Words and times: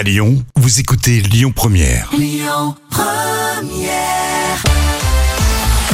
À 0.00 0.02
Lyon, 0.02 0.42
vous 0.56 0.80
écoutez 0.80 1.20
Lyon 1.20 1.52
Première. 1.54 2.08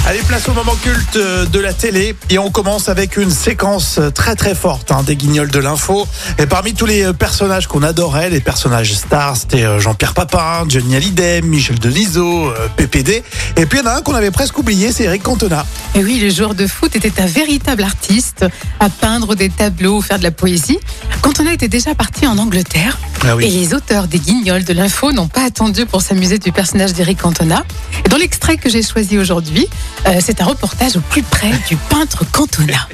Allez, 0.08 0.20
place 0.20 0.48
au 0.48 0.52
moment 0.52 0.76
culte 0.76 1.16
euh, 1.16 1.46
de 1.46 1.58
la 1.58 1.72
télé 1.72 2.14
et 2.30 2.38
on 2.38 2.52
commence 2.52 2.88
avec 2.88 3.16
une 3.16 3.32
séquence 3.32 3.98
très 4.14 4.36
très 4.36 4.54
forte 4.54 4.92
hein, 4.92 5.02
des 5.02 5.16
guignols 5.16 5.50
de 5.50 5.58
l'info. 5.58 6.06
Et 6.38 6.46
parmi 6.46 6.74
tous 6.74 6.86
les 6.86 7.02
euh, 7.02 7.12
personnages 7.12 7.66
qu'on 7.66 7.82
adorait, 7.82 8.30
les 8.30 8.38
personnages 8.38 8.94
stars, 8.94 9.36
c'était 9.36 9.64
euh, 9.64 9.80
Jean-Pierre 9.80 10.14
Papin, 10.14 10.64
Johnny 10.68 10.94
Hallyday, 10.94 11.42
Michel 11.42 11.80
Denisot, 11.80 12.50
euh, 12.50 12.68
PPD. 12.76 13.24
Et 13.56 13.66
puis 13.66 13.80
il 13.80 13.84
y 13.84 13.88
en 13.88 13.90
a 13.90 13.96
un 13.96 14.02
qu'on 14.02 14.14
avait 14.14 14.30
presque 14.30 14.56
oublié, 14.56 14.92
c'est 14.92 15.02
Eric 15.02 15.24
Cantona. 15.24 15.66
Et 15.96 16.04
oui, 16.04 16.20
le 16.22 16.30
joueur 16.30 16.54
de 16.54 16.68
foot 16.68 16.94
était 16.94 17.20
un 17.20 17.26
véritable 17.26 17.82
artiste 17.82 18.46
à 18.78 18.88
peindre 18.88 19.34
des 19.34 19.50
tableaux 19.50 20.00
faire 20.00 20.18
de 20.18 20.22
la 20.22 20.30
poésie. 20.30 20.78
Quand 21.26 21.40
on 21.42 21.46
a 21.48 21.52
été 21.52 21.66
déjà 21.66 21.92
parti 21.92 22.24
en 22.28 22.38
Angleterre, 22.38 23.00
Ah 23.24 23.34
oui. 23.34 23.46
et 23.46 23.50
les 23.50 23.74
auteurs 23.74 24.06
des 24.06 24.20
guignols 24.20 24.62
de 24.62 24.72
l'info 24.72 25.10
n'ont 25.10 25.26
pas 25.26 25.42
attendu 25.42 25.84
pour 25.84 26.00
s'amuser 26.00 26.38
du 26.38 26.52
personnage 26.52 26.92
d'Eric 26.92 27.18
Cantona. 27.20 27.64
Et 28.04 28.08
dans 28.08 28.16
l'extrait 28.16 28.56
que 28.58 28.70
j'ai 28.70 28.80
choisi 28.80 29.18
aujourd'hui, 29.18 29.66
euh, 30.06 30.20
c'est 30.20 30.40
un 30.40 30.44
reportage 30.44 30.96
au 30.96 31.00
plus 31.00 31.24
près 31.24 31.50
du 31.68 31.74
peintre 31.74 32.22
Cantona. 32.30 32.86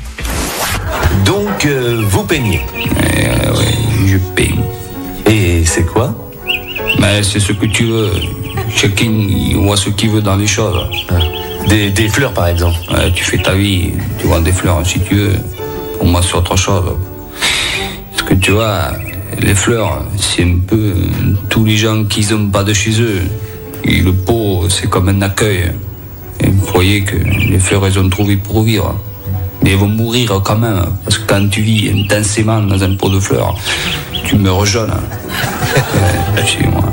Donc, 1.27 1.67
euh, 1.67 2.03
vous 2.09 2.23
peignez. 2.25 2.63
Euh, 3.19 3.53
ouais, 3.55 3.77
je 4.07 4.17
peigne. 4.35 4.63
Et 5.27 5.67
c'est 5.67 5.85
quoi? 5.85 6.15
Mais 6.99 7.23
c'est 7.23 7.39
ce 7.39 7.53
que 7.53 7.67
tu 7.67 7.85
veux. 7.85 8.13
Chacun 8.75 9.13
voit 9.57 9.77
ce 9.77 9.91
qu'il 9.91 10.09
veut 10.09 10.23
dans 10.23 10.37
les 10.37 10.47
choses. 10.47 10.87
des, 11.69 11.91
des 11.91 12.09
fleurs, 12.09 12.33
par 12.33 12.47
exemple. 12.47 12.79
Ouais, 12.95 13.13
tu 13.13 13.25
fais 13.25 13.37
ta 13.43 13.53
vie, 13.53 13.91
tu 14.19 14.27
vois 14.27 14.41
des 14.41 14.53
fleurs 14.53 14.81
si 14.87 15.01
tu 15.01 15.17
veux. 15.17 15.37
Pour 15.99 16.07
moi, 16.07 16.23
c'est 16.27 16.35
autre 16.35 16.57
chose. 16.57 16.97
Parce 18.23 18.35
que 18.35 18.41
tu 18.41 18.53
vois, 18.53 18.93
les 19.41 19.55
fleurs, 19.55 20.05
c'est 20.17 20.45
un 20.45 20.59
peu 20.65 20.95
tous 21.49 21.65
les 21.65 21.77
gens 21.77 22.05
qui 22.05 22.25
n'ont 22.33 22.47
pas 22.51 22.63
de 22.63 22.73
chez 22.73 23.01
eux. 23.03 23.21
Et 23.83 23.97
le 24.01 24.13
pot, 24.13 24.67
c'est 24.69 24.89
comme 24.89 25.09
un 25.09 25.21
accueil. 25.23 25.73
Et 26.39 26.47
vous 26.49 26.65
croyez 26.65 27.03
que 27.03 27.17
les 27.17 27.59
fleurs, 27.59 27.85
elles 27.85 27.99
ont 27.99 28.09
trouvé 28.09 28.37
pour 28.37 28.63
vivre. 28.63 28.95
Mais 29.63 29.71
elles 29.73 29.77
vont 29.77 29.89
mourir 29.89 30.41
quand 30.45 30.57
même. 30.57 30.85
Parce 31.05 31.19
que 31.19 31.27
quand 31.27 31.49
tu 31.51 31.63
vis 31.63 31.91
intensément 31.91 32.61
dans 32.61 32.81
un 32.85 32.95
pot 32.95 33.09
de 33.09 33.19
fleurs, 33.19 33.57
tu 34.25 34.37
meurs 34.37 34.65
jeune. 34.67 34.93
Sais, 36.47 36.65
moi. 36.73 36.85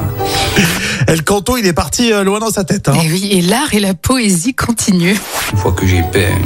El 1.05 1.23
Canto, 1.23 1.57
il 1.57 1.67
est 1.67 1.73
parti 1.73 2.11
euh, 2.11 2.23
loin 2.23 2.39
dans 2.39 2.49
sa 2.51 2.63
tête. 2.63 2.87
hein. 2.89 2.93
Et 3.03 3.11
oui, 3.11 3.29
et 3.33 3.41
l'art 3.43 3.71
et 3.73 3.79
la 3.79 3.93
poésie 3.93 4.55
continuent. 4.55 5.15
Une 5.53 5.57
fois 5.59 5.73
que 5.73 5.85
j'ai 5.85 6.01
peint, 6.11 6.39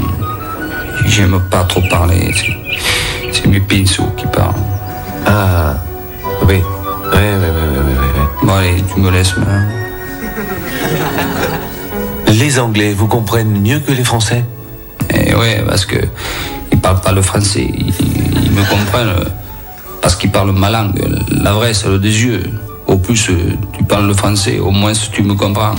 j'aime 1.06 1.42
pas 1.50 1.64
trop 1.64 1.82
parler. 1.90 2.34
C'est- 3.34 3.42
C'est 3.42 3.48
mes 3.48 3.60
pinceaux 3.60 4.08
qui 4.18 4.26
parlent. 4.28 4.54
Ah, 5.26 5.76
oui. 6.48 6.56
Ouais, 7.12 7.20
ouais, 7.20 7.36
ouais, 7.36 7.40
ouais, 7.40 7.80
ouais, 7.80 8.28
Bon, 8.44 8.54
allez, 8.54 8.84
tu 8.94 9.00
me 9.00 9.10
laisses 9.12 9.36
maintenant. 9.38 9.66
Les 12.28 12.60
Anglais 12.60 12.94
vous 12.94 13.08
comprennent 13.08 13.62
mieux 13.62 13.80
que 13.80 13.92
les 13.92 14.04
Français 14.04 14.44
Et 15.14 15.36
ouais, 15.36 15.64
parce 15.68 15.86
que 15.86 15.98
ils 16.72 16.80
parlent 16.80 17.02
pas 17.02 17.12
le 17.12 17.22
français. 17.22 17.70
Ils, 17.74 17.94
ils 18.46 18.52
me 18.52 18.64
comprennent 18.70 19.10
euh, 19.10 19.26
parce 20.02 20.16
qu'ils 20.16 20.32
parlent 20.32 20.52
ma 20.52 20.70
langue. 20.70 21.00
La 21.32 21.54
vraie, 21.54 21.74
celle 21.74 22.00
des 22.00 22.24
yeux. 22.26 22.44
Au 22.88 22.98
plus, 22.98 23.30
euh, 23.30 23.56
tu 23.78 23.84
parles 23.84 24.08
le 24.08 24.14
français, 24.14 24.60
au 24.60 24.72
moins 24.72 24.92
tu 24.94 25.22
me 25.24 25.36
comprends. 25.36 25.76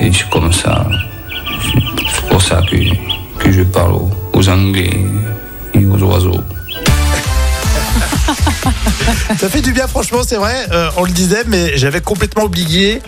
Et 0.00 0.12
c'est 0.12 0.28
comme 0.30 0.52
ça. 0.52 0.86
C'est 2.14 2.28
pour 2.28 2.42
ça 2.42 2.60
que, 2.68 2.76
que 3.38 3.52
je 3.52 3.62
parle 3.62 3.94
aux 4.32 4.48
Anglais 4.48 5.04
et 5.74 5.86
aux 5.86 6.02
oiseaux. 6.02 6.40
Ça 9.38 9.48
fait 9.48 9.60
du 9.62 9.72
bien, 9.72 9.86
franchement, 9.86 10.20
c'est 10.26 10.36
vrai. 10.36 10.66
euh, 10.72 10.90
on 10.96 11.04
le 11.04 11.12
disait, 11.12 11.44
mais 11.46 11.76
j'avais 11.76 12.00
complètement 12.00 12.44
oublié 12.44 13.00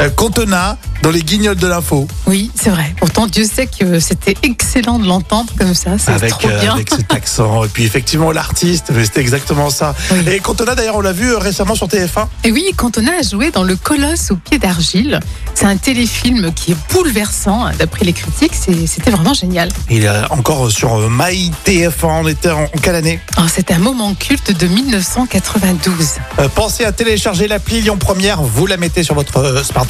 euh, 0.00 0.10
Cantona 0.10 0.76
dans 1.02 1.10
les 1.10 1.22
guignols 1.22 1.56
de 1.56 1.66
l'info. 1.66 2.06
Oui, 2.26 2.50
c'est 2.54 2.70
vrai. 2.70 2.94
Pourtant, 2.98 3.26
Dieu 3.26 3.44
sait 3.44 3.66
que 3.66 4.00
c'était 4.00 4.34
excellent 4.42 4.98
de 4.98 5.06
l'entendre 5.06 5.50
comme 5.58 5.74
ça. 5.74 5.92
C'est 5.98 6.12
Avec, 6.12 6.30
trop 6.30 6.48
euh, 6.48 6.60
bien. 6.60 6.74
avec 6.74 6.90
cet 6.90 7.12
accent. 7.14 7.64
Et 7.64 7.68
puis 7.68 7.84
effectivement, 7.84 8.32
l'artiste, 8.32 8.90
mais 8.94 9.04
c'était 9.04 9.20
exactement 9.20 9.70
ça. 9.70 9.94
Oui. 10.12 10.18
Et 10.30 10.40
Cantona, 10.40 10.74
d'ailleurs, 10.74 10.96
on 10.96 11.00
l'a 11.00 11.12
vu 11.12 11.30
euh, 11.32 11.38
récemment 11.38 11.74
sur 11.74 11.86
TF1. 11.88 12.26
Et 12.44 12.52
oui, 12.52 12.64
Cantona 12.76 13.12
a 13.18 13.22
joué 13.22 13.50
dans 13.50 13.62
Le 13.62 13.76
Colosse 13.76 14.30
au 14.30 14.36
pied 14.36 14.58
d'argile. 14.58 15.20
C'est 15.54 15.66
un 15.66 15.76
téléfilm 15.76 16.52
qui 16.52 16.72
est 16.72 16.76
bouleversant, 16.92 17.64
hein, 17.66 17.72
d'après 17.78 18.04
les 18.04 18.12
critiques. 18.12 18.54
C'est- 18.54 18.86
C'était 18.86 19.10
vraiment 19.10 19.34
génial. 19.34 19.68
Il 19.88 20.04
est 20.04 20.10
encore 20.30 20.70
sur 20.70 20.94
euh, 20.96 21.08
My 21.10 21.50
TF1. 21.64 21.90
On 22.22 22.28
était 22.28 22.50
en, 22.50 22.64
en 22.64 22.68
quelle 22.82 22.94
année? 22.94 23.20
Oh, 23.38 23.42
c'est 23.48 23.70
un 23.70 23.78
moment 23.78 24.14
culte 24.14 24.52
de 24.58 24.66
1992. 24.66 26.06
Euh, 26.38 26.48
Pensez 26.54 26.84
à 26.84 26.92
télécharger 26.92 27.48
l'appli 27.48 27.80
Lyon 27.80 27.96
Première. 27.98 28.42
Vous 28.42 28.66
la 28.66 28.76
mettez 28.76 29.02
sur 29.02 29.14
votre 29.14 29.38
euh, 29.38 29.62
smartphone 29.62 29.89